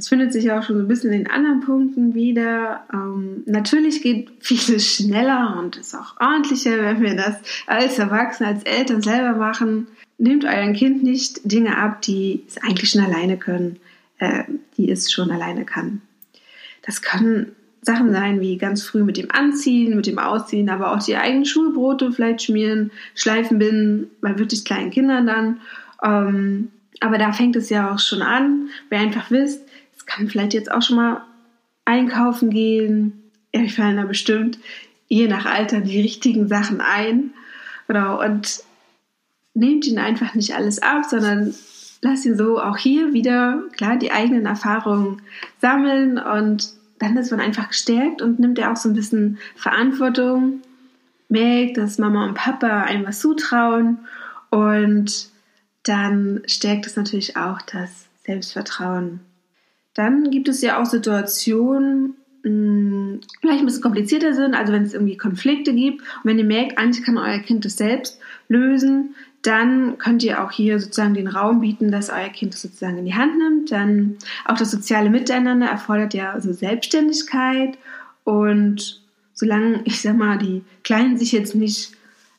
Das 0.00 0.08
findet 0.08 0.32
sich 0.32 0.50
auch 0.50 0.62
schon 0.62 0.76
so 0.76 0.82
ein 0.82 0.88
bisschen 0.88 1.12
in 1.12 1.26
anderen 1.26 1.60
Punkten 1.60 2.14
wieder. 2.14 2.84
Ähm, 2.90 3.42
natürlich 3.44 4.00
geht 4.00 4.30
vieles 4.40 4.94
schneller 4.94 5.58
und 5.58 5.76
ist 5.76 5.94
auch 5.94 6.18
ordentlicher, 6.18 6.78
wenn 6.78 7.02
wir 7.02 7.16
das 7.16 7.36
als 7.66 7.98
Erwachsene, 7.98 8.48
als 8.48 8.62
Eltern 8.62 9.02
selber 9.02 9.36
machen. 9.36 9.88
Nehmt 10.16 10.46
euren 10.46 10.72
Kind 10.72 11.02
nicht 11.02 11.40
Dinge 11.44 11.76
ab, 11.76 12.00
die 12.00 12.44
es 12.48 12.56
eigentlich 12.62 12.88
schon 12.88 13.04
alleine 13.04 13.36
können, 13.36 13.76
äh, 14.20 14.44
die 14.78 14.90
es 14.90 15.12
schon 15.12 15.30
alleine 15.30 15.66
kann. 15.66 16.00
Das 16.80 17.02
können 17.02 17.52
Sachen 17.82 18.10
sein 18.10 18.40
wie 18.40 18.56
ganz 18.56 18.82
früh 18.82 19.04
mit 19.04 19.18
dem 19.18 19.30
Anziehen, 19.30 19.96
mit 19.96 20.06
dem 20.06 20.18
Ausziehen, 20.18 20.70
aber 20.70 20.94
auch 20.94 21.02
die 21.02 21.16
eigenen 21.18 21.44
Schulbrote 21.44 22.10
vielleicht 22.10 22.40
schmieren, 22.40 22.90
Schleifen 23.14 23.58
binden, 23.58 24.10
bei 24.22 24.38
wirklich 24.38 24.64
kleinen 24.64 24.92
Kindern 24.92 25.26
dann. 25.26 25.60
Ähm, 26.02 26.68
aber 27.00 27.18
da 27.18 27.32
fängt 27.32 27.56
es 27.56 27.68
ja 27.68 27.92
auch 27.92 27.98
schon 27.98 28.22
an. 28.22 28.70
Wer 28.88 29.00
einfach 29.00 29.30
wisst, 29.30 29.60
kann 30.10 30.28
vielleicht 30.28 30.54
jetzt 30.54 30.70
auch 30.70 30.82
schon 30.82 30.96
mal 30.96 31.22
einkaufen 31.84 32.50
gehen. 32.50 33.30
Ja, 33.54 33.62
ich 33.62 33.74
fallen 33.74 33.96
da 33.96 34.04
bestimmt 34.04 34.58
je 35.10 35.26
nach 35.26 35.44
Alter 35.44 35.80
die 35.80 36.00
richtigen 36.00 36.48
Sachen 36.48 36.80
ein. 36.80 37.34
Genau, 37.86 38.24
und 38.24 38.62
nehmt 39.52 39.86
ihn 39.86 39.98
einfach 39.98 40.34
nicht 40.34 40.54
alles 40.54 40.80
ab, 40.80 41.04
sondern 41.04 41.52
lasst 42.00 42.24
ihn 42.24 42.38
so 42.38 42.62
auch 42.62 42.78
hier 42.78 43.12
wieder, 43.12 43.64
klar, 43.76 43.96
die 43.96 44.12
eigenen 44.12 44.46
Erfahrungen 44.46 45.20
sammeln 45.60 46.16
und 46.16 46.72
dann 47.00 47.16
ist 47.16 47.30
man 47.30 47.40
einfach 47.40 47.68
gestärkt 47.68 48.22
und 48.22 48.38
nimmt 48.38 48.58
ja 48.58 48.72
auch 48.72 48.76
so 48.76 48.88
ein 48.88 48.94
bisschen 48.94 49.38
Verantwortung, 49.56 50.62
merkt, 51.28 51.76
dass 51.76 51.98
Mama 51.98 52.24
und 52.24 52.34
Papa 52.34 52.82
einem 52.82 53.06
was 53.06 53.20
zutrauen 53.20 53.98
und 54.50 55.28
dann 55.82 56.42
stärkt 56.46 56.86
es 56.86 56.96
natürlich 56.96 57.36
auch 57.36 57.60
das 57.62 58.06
Selbstvertrauen. 58.24 59.20
Dann 60.00 60.30
gibt 60.30 60.48
es 60.48 60.62
ja 60.62 60.80
auch 60.80 60.86
Situationen, 60.86 62.14
mh, 62.42 63.18
vielleicht 63.42 63.60
ein 63.60 63.66
bisschen 63.66 63.82
komplizierter 63.82 64.32
sind, 64.32 64.54
also 64.54 64.72
wenn 64.72 64.84
es 64.84 64.94
irgendwie 64.94 65.18
Konflikte 65.18 65.74
gibt 65.74 66.00
und 66.00 66.24
wenn 66.24 66.38
ihr 66.38 66.46
merkt, 66.46 66.78
eigentlich 66.78 67.04
kann 67.04 67.18
euer 67.18 67.40
Kind 67.40 67.66
das 67.66 67.76
selbst 67.76 68.18
lösen, 68.48 69.14
dann 69.42 69.98
könnt 69.98 70.22
ihr 70.22 70.42
auch 70.42 70.52
hier 70.52 70.80
sozusagen 70.80 71.12
den 71.12 71.28
Raum 71.28 71.60
bieten, 71.60 71.92
dass 71.92 72.08
euer 72.08 72.30
Kind 72.30 72.54
das 72.54 72.62
sozusagen 72.62 72.96
in 72.96 73.04
die 73.04 73.14
Hand 73.14 73.36
nimmt. 73.36 73.72
Dann 73.72 74.16
auch 74.46 74.56
das 74.56 74.70
soziale 74.70 75.10
Miteinander 75.10 75.66
erfordert 75.66 76.14
ja 76.14 76.32
also 76.32 76.50
Selbstständigkeit 76.54 77.76
und 78.24 79.02
solange, 79.34 79.82
ich 79.84 80.00
sag 80.00 80.16
mal, 80.16 80.38
die 80.38 80.62
Kleinen 80.82 81.18
sich 81.18 81.32
jetzt 81.32 81.54
nicht 81.54 81.92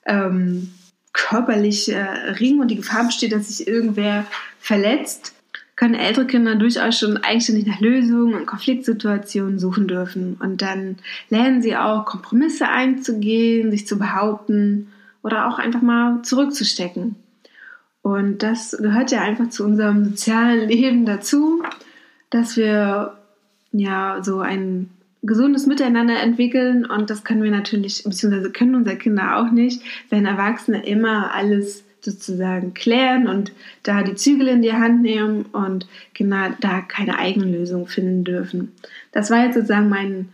ähm, 0.07 0.73
körperlich 1.13 1.91
äh, 1.91 2.01
ringen 2.39 2.59
und 2.59 2.69
die 2.69 2.77
Gefahr 2.77 3.05
besteht, 3.05 3.33
dass 3.33 3.55
sich 3.55 3.67
irgendwer 3.67 4.25
verletzt, 4.59 5.35
können 5.81 5.95
ältere 5.95 6.27
Kinder 6.27 6.53
durchaus 6.53 6.99
schon 6.99 7.17
eigenständig 7.17 7.65
nach 7.65 7.79
Lösungen 7.79 8.35
und 8.35 8.45
Konfliktsituationen 8.45 9.57
suchen 9.57 9.87
dürfen. 9.87 10.37
Und 10.39 10.61
dann 10.61 10.97
lernen 11.29 11.63
sie 11.63 11.75
auch, 11.75 12.05
Kompromisse 12.05 12.67
einzugehen, 12.67 13.71
sich 13.71 13.87
zu 13.87 13.97
behaupten 13.97 14.89
oder 15.23 15.47
auch 15.47 15.57
einfach 15.57 15.81
mal 15.81 16.21
zurückzustecken. 16.21 17.15
Und 18.03 18.43
das 18.43 18.77
gehört 18.79 19.09
ja 19.09 19.21
einfach 19.21 19.49
zu 19.49 19.65
unserem 19.65 20.05
sozialen 20.05 20.69
Leben 20.69 21.07
dazu, 21.07 21.63
dass 22.29 22.57
wir 22.57 23.17
ja 23.71 24.19
so 24.21 24.39
ein 24.39 24.91
gesundes 25.23 25.65
Miteinander 25.65 26.21
entwickeln 26.21 26.85
und 26.85 27.09
das 27.09 27.23
können 27.23 27.41
wir 27.41 27.51
natürlich, 27.51 28.03
beziehungsweise 28.03 28.51
können 28.51 28.75
unsere 28.75 28.97
Kinder 28.97 29.37
auch 29.37 29.49
nicht, 29.49 29.81
wenn 30.11 30.27
Erwachsene 30.27 30.85
immer 30.85 31.33
alles 31.33 31.83
sozusagen 32.01 32.73
klären 32.73 33.27
und 33.27 33.51
da 33.83 34.03
die 34.03 34.15
Zügel 34.15 34.47
in 34.47 34.61
die 34.61 34.73
Hand 34.73 35.01
nehmen 35.01 35.43
und 35.51 35.87
genau 36.13 36.49
da 36.59 36.81
keine 36.81 37.19
eigene 37.19 37.45
Lösung 37.45 37.87
finden 37.87 38.23
dürfen. 38.23 38.71
Das 39.11 39.29
war 39.31 39.45
jetzt 39.45 39.55
sozusagen 39.55 39.89
mein 39.89 40.29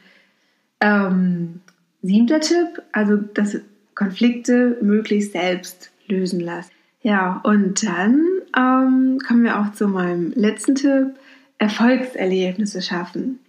ähm, 0.80 1.62
siebter 2.02 2.40
Tipp, 2.40 2.82
also 2.92 3.18
dass 3.18 3.58
Konflikte 3.96 4.78
möglichst 4.82 5.32
selbst 5.32 5.92
lösen 6.08 6.40
lassen. 6.40 6.72
Ja, 7.02 7.42
und 7.44 7.84
dann 7.84 8.24
ähm, 8.56 9.20
kommen 9.26 9.44
wir 9.44 9.60
auch 9.60 9.72
zu 9.74 9.88
meinem 9.88 10.34
letzten 10.36 10.76
Tipp, 10.76 11.16
Erfolgserlebnisse 11.58 12.82
schaffen. 12.82 13.40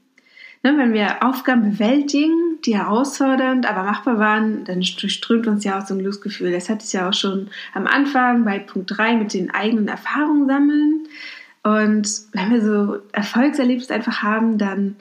Ne, 0.63 0.77
wenn 0.77 0.93
wir 0.93 1.23
Aufgaben 1.23 1.71
bewältigen, 1.73 2.48
die 2.67 2.77
herausfordernd, 2.77 3.67
aber 3.67 3.83
machbar 3.83 4.19
waren, 4.19 4.65
dann 4.65 4.81
durchströmt 4.81 5.47
uns 5.47 5.65
ja 5.65 5.79
auch 5.79 5.87
so 5.87 5.95
ein 5.95 6.00
Glücksgefühl. 6.00 6.53
Das 6.53 6.69
hatte 6.69 6.85
ich 6.85 6.93
ja 6.93 7.09
auch 7.09 7.15
schon 7.15 7.49
am 7.75 7.87
Anfang 7.87 8.45
bei 8.45 8.59
Punkt 8.59 8.97
3 8.97 9.17
mit 9.17 9.35
den 9.35 9.50
eigenen 9.50 9.88
Erfahrungen 9.88 10.47
sammeln. 10.47 11.09
Und 11.62 12.09
wenn 12.33 12.50
wir 12.50 12.62
so 12.62 12.99
Erfolgserlebnisse 13.12 13.95
einfach 13.95 14.23
haben, 14.23 14.59
dann 14.59 14.97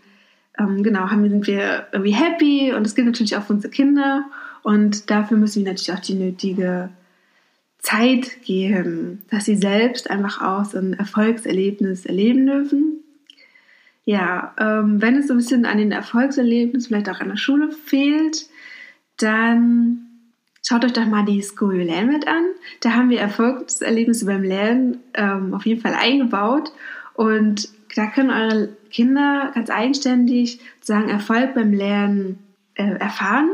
ähm, 0.57 0.83
genau, 0.83 1.09
haben, 1.09 1.29
sind 1.29 1.47
wir 1.47 1.87
irgendwie 1.91 2.13
happy 2.13 2.73
und 2.73 2.83
das 2.83 2.95
gilt 2.95 3.07
natürlich 3.07 3.37
auch 3.37 3.43
für 3.43 3.53
unsere 3.53 3.71
Kinder. 3.71 4.25
Und 4.63 5.09
dafür 5.09 5.37
müssen 5.37 5.63
wir 5.63 5.71
natürlich 5.71 5.93
auch 5.93 6.03
die 6.03 6.15
nötige 6.15 6.89
Zeit 7.79 8.41
geben, 8.43 9.21
dass 9.29 9.45
sie 9.45 9.55
selbst 9.55 10.09
einfach 10.09 10.41
auch 10.41 10.65
so 10.65 10.77
ein 10.77 10.93
Erfolgserlebnis 10.93 12.05
erleben 12.05 12.45
dürfen. 12.45 12.96
Ja, 14.07 14.53
ähm, 14.57 15.01
wenn 15.01 15.17
es 15.17 15.27
so 15.27 15.33
ein 15.33 15.37
bisschen 15.37 15.65
an 15.65 15.79
den 15.79 15.91
Erfolgserlebnissen, 15.91 16.87
vielleicht 16.87 17.09
auch 17.09 17.19
an 17.19 17.27
der 17.27 17.35
Schule 17.35 17.73
fehlt, 17.73 18.47
dann 19.17 19.99
schaut 20.65 20.85
euch 20.85 20.93
doch 20.93 21.05
mal 21.05 21.25
die 21.25 21.41
School 21.41 21.75
You 21.75 21.83
Learn 21.83 22.23
an. 22.25 22.45
Da 22.79 22.93
haben 22.93 23.09
wir 23.09 23.19
Erfolgserlebnisse 23.19 24.25
beim 24.25 24.43
Lernen 24.43 24.99
ähm, 25.13 25.53
auf 25.53 25.65
jeden 25.65 25.81
Fall 25.81 25.93
eingebaut 25.93 26.71
und 27.15 27.67
da 27.97 28.07
können 28.07 28.29
eure 28.29 28.69
Kinder 28.91 29.51
ganz 29.53 29.69
eigenständig 29.69 30.61
sozusagen 30.79 31.09
Erfolg 31.09 31.53
beim 31.53 31.73
Lernen 31.73 32.39
äh, 32.75 32.85
erfahren. 32.99 33.49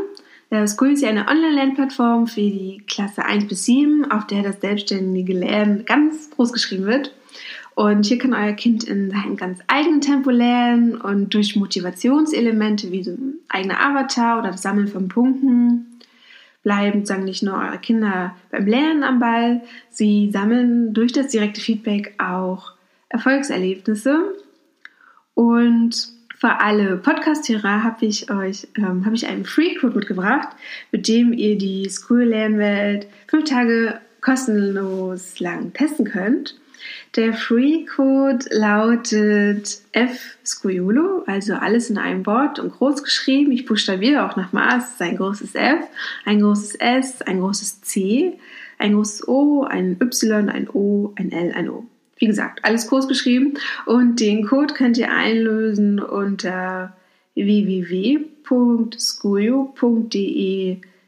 Der 0.52 0.68
School 0.68 0.92
ist 0.92 1.02
ja 1.02 1.10
eine 1.10 1.30
Online-Lernplattform 1.30 2.28
für 2.28 2.42
die 2.42 2.84
Klasse 2.86 3.26
1 3.26 3.48
bis 3.48 3.66
7, 3.66 4.12
auf 4.12 4.28
der 4.28 4.44
das 4.44 4.62
selbstständige 4.62 5.34
Lernen 5.34 5.86
ganz 5.86 6.30
groß 6.30 6.54
geschrieben 6.54 6.86
wird. 6.86 7.12
Und 7.76 8.06
hier 8.06 8.20
kann 8.20 8.34
euer 8.34 8.54
Kind 8.54 8.84
in 8.84 9.10
seinem 9.10 9.36
ganz 9.36 9.60
eigenen 9.68 10.02
Tempo 10.02 10.30
lernen 10.30 10.96
und 10.96 11.34
durch 11.34 11.56
Motivationselemente 11.56 12.92
wie 12.92 13.04
so 13.04 13.12
ein 13.12 13.34
eigener 13.50 13.84
Avatar 13.84 14.40
oder 14.40 14.52
das 14.52 14.62
Sammeln 14.62 14.88
von 14.88 15.08
Punkten 15.08 15.94
bleiben 16.64 17.06
sagen 17.06 17.26
nicht 17.26 17.44
nur 17.44 17.56
eure 17.56 17.78
Kinder 17.78 18.36
beim 18.50 18.66
Lernen 18.66 19.04
am 19.04 19.20
Ball, 19.20 19.62
sie 19.90 20.32
sammeln 20.32 20.94
durch 20.94 21.12
das 21.12 21.28
direkte 21.28 21.62
Feedback 21.62 22.16
auch 22.18 22.74
Erfolgserlebnisse. 23.10 24.34
Und 25.36 26.10
für 26.38 26.60
alle 26.60 26.98
Podcast-Hörer 26.98 27.84
habe 27.84 28.06
ich 28.06 28.32
euch 28.32 28.68
ähm, 28.78 29.06
habe 29.06 29.16
ich 29.16 29.28
einen 29.28 29.46
Free-Code 29.46 29.98
mitgebracht, 29.98 30.50
mit 30.92 31.08
dem 31.08 31.34
ihr 31.34 31.58
die 31.58 31.90
School 31.90 32.24
Lernwelt 32.24 33.08
fünf 33.28 33.50
Tage 33.50 34.00
kostenlos 34.22 35.40
lang 35.40 35.74
testen 35.74 36.06
könnt. 36.06 36.56
Der 37.16 37.34
Free 37.34 37.86
Code 37.86 38.46
lautet 38.50 39.82
F 39.92 40.38
Scoiolo, 40.46 41.24
also 41.28 41.54
alles 41.54 41.90
in 41.90 41.98
einem 41.98 42.26
Wort 42.26 42.60
und 42.60 42.72
groß 42.72 43.04
geschrieben. 43.04 43.52
Ich 43.52 43.66
buchstabiere 43.66 44.26
auch 44.26 44.36
nochmal. 44.36 44.80
Es 44.80 44.92
ist 44.92 45.02
ein 45.02 45.18
großes 45.18 45.56
F, 45.56 45.80
ein 46.26 46.42
großes 46.42 46.76
S, 46.76 47.22
ein 47.22 47.40
großes 47.40 47.82
C, 47.82 48.40
ein 48.80 48.94
großes 48.94 49.28
O, 49.28 49.64
ein 49.64 49.98
Y, 50.02 50.50
ein 50.50 50.68
O, 50.70 51.14
ein 51.16 51.32
L, 51.32 51.54
ein 51.54 51.70
O. 51.70 51.86
Wie 52.18 52.28
gesagt, 52.28 52.64
alles 52.64 52.88
groß 52.88 53.08
geschrieben. 53.08 53.54
Und 53.86 54.20
den 54.20 54.46
Code 54.46 54.74
könnt 54.74 54.98
ihr 54.98 55.12
einlösen 55.12 56.00
unter 56.00 56.96
www.scoio.de 57.36 58.38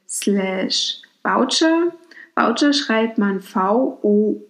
slash 0.08 1.02
Voucher 1.24 1.92
Voucher 2.36 2.74
schreibt 2.74 3.18
man 3.18 3.40
V-O-U-C-H-E-R. 3.40 4.44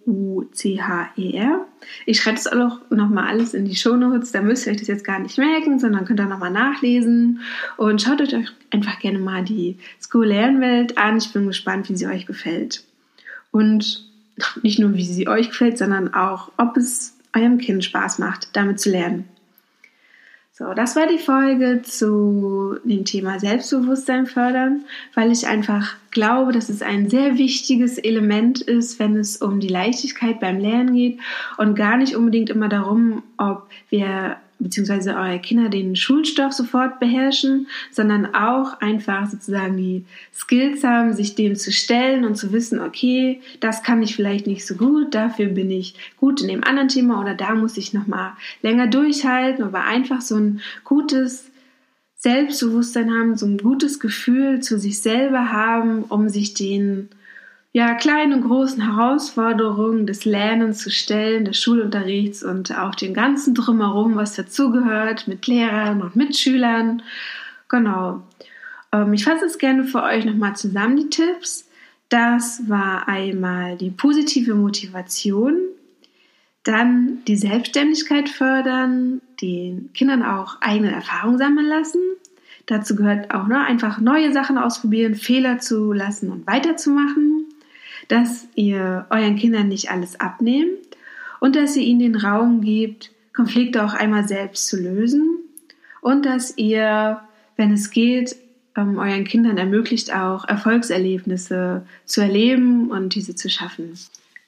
Ich 2.04 2.20
schreibe 2.20 2.36
das 2.36 2.48
auch 2.48 2.80
nochmal 2.90 3.28
alles 3.28 3.54
in 3.54 3.64
die 3.64 3.76
Shownotes, 3.76 4.32
da 4.32 4.42
müsst 4.42 4.66
ihr 4.66 4.72
euch 4.72 4.78
das 4.78 4.88
jetzt 4.88 5.04
gar 5.04 5.20
nicht 5.20 5.38
merken, 5.38 5.78
sondern 5.78 6.04
könnt 6.04 6.18
ihr 6.18 6.26
nochmal 6.26 6.50
nachlesen 6.50 7.42
und 7.76 8.02
schaut 8.02 8.20
euch 8.20 8.34
einfach 8.70 8.98
gerne 8.98 9.20
mal 9.20 9.44
die 9.44 9.78
School 10.00 10.26
Lernwelt 10.26 10.98
an. 10.98 11.18
Ich 11.18 11.32
bin 11.32 11.46
gespannt, 11.46 11.88
wie 11.88 11.96
sie 11.96 12.08
euch 12.08 12.26
gefällt. 12.26 12.82
Und 13.52 14.04
nicht 14.62 14.80
nur, 14.80 14.94
wie 14.94 15.04
sie 15.04 15.28
euch 15.28 15.50
gefällt, 15.50 15.78
sondern 15.78 16.12
auch, 16.12 16.50
ob 16.58 16.76
es 16.76 17.16
eurem 17.34 17.58
Kind 17.58 17.84
Spaß 17.84 18.18
macht, 18.18 18.48
damit 18.54 18.80
zu 18.80 18.90
lernen. 18.90 19.28
So, 20.58 20.72
das 20.72 20.96
war 20.96 21.06
die 21.06 21.18
Folge 21.18 21.82
zu 21.82 22.78
dem 22.82 23.04
Thema 23.04 23.38
Selbstbewusstsein 23.38 24.24
fördern, 24.24 24.86
weil 25.12 25.30
ich 25.30 25.46
einfach 25.46 25.96
glaube, 26.10 26.52
dass 26.52 26.70
es 26.70 26.80
ein 26.80 27.10
sehr 27.10 27.36
wichtiges 27.36 27.98
Element 27.98 28.62
ist, 28.62 28.98
wenn 28.98 29.16
es 29.18 29.36
um 29.36 29.60
die 29.60 29.68
Leichtigkeit 29.68 30.40
beim 30.40 30.58
Lernen 30.58 30.94
geht 30.94 31.18
und 31.58 31.74
gar 31.74 31.98
nicht 31.98 32.16
unbedingt 32.16 32.48
immer 32.48 32.70
darum, 32.70 33.22
ob 33.36 33.68
wir 33.90 34.38
beziehungsweise 34.58 35.14
eure 35.14 35.38
Kinder 35.38 35.68
den 35.68 35.96
Schulstoff 35.96 36.52
sofort 36.52 36.98
beherrschen, 36.98 37.66
sondern 37.90 38.34
auch 38.34 38.80
einfach 38.80 39.26
sozusagen 39.26 39.76
die 39.76 40.04
Skills 40.34 40.82
haben, 40.82 41.12
sich 41.12 41.34
dem 41.34 41.56
zu 41.56 41.72
stellen 41.72 42.24
und 42.24 42.36
zu 42.36 42.52
wissen, 42.52 42.80
okay, 42.80 43.40
das 43.60 43.82
kann 43.82 44.02
ich 44.02 44.16
vielleicht 44.16 44.46
nicht 44.46 44.66
so 44.66 44.76
gut, 44.76 45.14
dafür 45.14 45.46
bin 45.46 45.70
ich 45.70 45.94
gut 46.16 46.40
in 46.40 46.48
dem 46.48 46.64
anderen 46.64 46.88
Thema 46.88 47.20
oder 47.20 47.34
da 47.34 47.54
muss 47.54 47.76
ich 47.76 47.92
noch 47.92 48.06
mal 48.06 48.36
länger 48.62 48.86
durchhalten, 48.86 49.64
aber 49.64 49.84
einfach 49.84 50.20
so 50.20 50.36
ein 50.36 50.60
gutes 50.84 51.50
Selbstbewusstsein 52.16 53.10
haben, 53.12 53.36
so 53.36 53.46
ein 53.46 53.58
gutes 53.58 54.00
Gefühl 54.00 54.60
zu 54.60 54.78
sich 54.78 55.00
selber 55.00 55.52
haben, 55.52 56.02
um 56.04 56.28
sich 56.28 56.54
den 56.54 57.08
ja, 57.76 57.92
kleinen 57.92 58.32
und 58.32 58.48
großen 58.48 58.80
Herausforderungen 58.80 60.06
des 60.06 60.24
Lernens 60.24 60.78
zu 60.78 60.90
stellen, 60.90 61.44
des 61.44 61.60
Schulunterrichts 61.60 62.42
und 62.42 62.74
auch 62.74 62.94
den 62.94 63.12
ganzen 63.12 63.54
Drumherum, 63.54 64.16
was 64.16 64.34
dazugehört, 64.34 65.28
mit 65.28 65.46
Lehrern 65.46 66.00
und 66.00 66.16
Mitschülern. 66.16 67.02
Genau. 67.68 68.22
Ähm, 68.92 69.12
ich 69.12 69.24
fasse 69.24 69.44
es 69.44 69.58
gerne 69.58 69.84
für 69.84 70.02
euch 70.02 70.24
nochmal 70.24 70.56
zusammen, 70.56 70.96
die 70.96 71.10
Tipps. 71.10 71.68
Das 72.08 72.66
war 72.66 73.08
einmal 73.08 73.76
die 73.76 73.90
positive 73.90 74.54
Motivation, 74.54 75.58
dann 76.64 77.18
die 77.28 77.36
Selbstständigkeit 77.36 78.30
fördern, 78.30 79.20
den 79.42 79.92
Kindern 79.92 80.22
auch 80.22 80.62
eigene 80.62 80.92
Erfahrungen 80.92 81.36
sammeln 81.36 81.66
lassen. 81.66 82.00
Dazu 82.64 82.96
gehört 82.96 83.34
auch 83.34 83.48
ne, 83.48 83.60
einfach 83.60 84.00
neue 84.00 84.32
Sachen 84.32 84.56
ausprobieren, 84.56 85.14
Fehler 85.14 85.58
zu 85.58 85.92
lassen 85.92 86.32
und 86.32 86.46
weiterzumachen 86.46 87.35
dass 88.08 88.48
ihr 88.54 89.06
euren 89.10 89.36
Kindern 89.36 89.68
nicht 89.68 89.90
alles 89.90 90.18
abnehmt 90.20 90.96
und 91.40 91.56
dass 91.56 91.76
ihr 91.76 91.84
ihnen 91.84 92.00
den 92.00 92.16
Raum 92.16 92.60
gebt, 92.60 93.10
Konflikte 93.34 93.84
auch 93.84 93.94
einmal 93.94 94.26
selbst 94.26 94.68
zu 94.68 94.76
lösen 94.76 95.38
und 96.00 96.24
dass 96.24 96.56
ihr, 96.56 97.20
wenn 97.56 97.72
es 97.72 97.90
geht, 97.90 98.36
ähm, 98.76 98.98
euren 98.98 99.24
Kindern 99.24 99.58
ermöglicht 99.58 100.14
auch 100.14 100.46
Erfolgserlebnisse 100.46 101.86
zu 102.04 102.20
erleben 102.20 102.90
und 102.90 103.14
diese 103.14 103.34
zu 103.34 103.50
schaffen. 103.50 103.92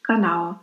Genau. 0.03 0.59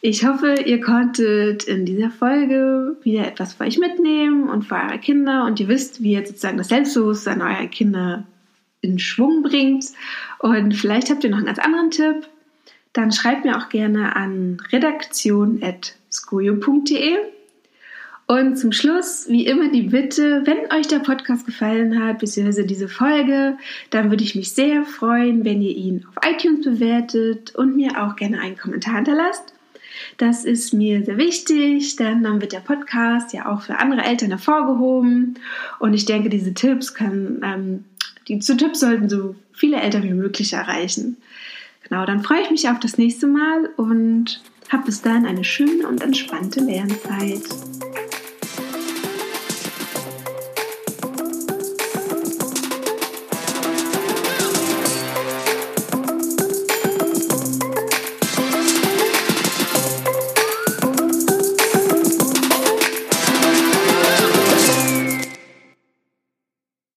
Ich 0.00 0.26
hoffe, 0.26 0.56
ihr 0.64 0.80
konntet 0.80 1.64
in 1.64 1.86
dieser 1.86 2.10
Folge 2.10 2.96
wieder 3.02 3.26
etwas 3.26 3.54
für 3.54 3.64
euch 3.64 3.78
mitnehmen 3.78 4.48
und 4.48 4.64
für 4.64 4.74
eure 4.74 4.98
Kinder 4.98 5.44
und 5.44 5.60
ihr 5.60 5.68
wisst, 5.68 6.02
wie 6.02 6.14
ihr 6.14 6.26
sozusagen 6.26 6.58
das 6.58 6.68
Selbstbewusstsein 6.68 7.40
eurer 7.40 7.68
Kinder 7.68 8.24
in 8.82 8.98
Schwung 8.98 9.42
bringt. 9.42 9.86
Und 10.38 10.74
vielleicht 10.74 11.08
habt 11.10 11.24
ihr 11.24 11.30
noch 11.30 11.38
einen 11.38 11.46
ganz 11.46 11.58
anderen 11.58 11.90
Tipp. 11.90 12.28
Dann 12.92 13.10
schreibt 13.10 13.46
mir 13.46 13.56
auch 13.56 13.70
gerne 13.70 14.14
an 14.14 14.58
redaktion.skojo.de. 14.70 17.16
Und 18.26 18.56
zum 18.56 18.72
Schluss, 18.72 19.26
wie 19.28 19.46
immer, 19.46 19.70
die 19.70 19.82
Bitte, 19.82 20.42
wenn 20.44 20.72
euch 20.72 20.86
der 20.86 21.00
Podcast 21.00 21.44
gefallen 21.44 22.02
hat, 22.02 22.18
beziehungsweise 22.18 22.64
diese 22.64 22.88
Folge, 22.88 23.58
dann 23.90 24.08
würde 24.10 24.24
ich 24.24 24.34
mich 24.34 24.52
sehr 24.52 24.84
freuen, 24.84 25.44
wenn 25.44 25.60
ihr 25.60 25.76
ihn 25.76 26.06
auf 26.08 26.14
iTunes 26.26 26.64
bewertet 26.64 27.54
und 27.54 27.76
mir 27.76 28.02
auch 28.02 28.16
gerne 28.16 28.40
einen 28.40 28.56
Kommentar 28.56 28.94
hinterlasst. 28.96 29.52
Das 30.16 30.44
ist 30.44 30.72
mir 30.72 31.04
sehr 31.04 31.18
wichtig, 31.18 31.96
denn 31.96 32.22
dann 32.22 32.40
wird 32.40 32.52
der 32.52 32.60
Podcast 32.60 33.32
ja 33.32 33.52
auch 33.52 33.62
für 33.62 33.78
andere 33.78 34.02
Eltern 34.02 34.30
hervorgehoben. 34.30 35.38
Und 35.78 35.94
ich 35.94 36.04
denke, 36.04 36.28
diese 36.28 36.54
Tipps 36.54 36.94
können, 36.94 37.40
ähm, 37.44 37.84
die 38.28 38.38
Tipps 38.38 38.80
sollten 38.80 39.08
so 39.08 39.34
viele 39.52 39.80
Eltern 39.80 40.02
wie 40.04 40.14
möglich 40.14 40.52
erreichen. 40.52 41.16
Genau, 41.88 42.06
dann 42.06 42.22
freue 42.22 42.42
ich 42.42 42.50
mich 42.50 42.68
auf 42.68 42.80
das 42.80 42.98
nächste 42.98 43.26
Mal 43.26 43.70
und 43.76 44.40
habe 44.70 44.86
bis 44.86 45.02
dahin 45.02 45.26
eine 45.26 45.44
schöne 45.44 45.86
und 45.86 46.02
entspannte 46.02 46.60
Lernzeit. 46.60 47.42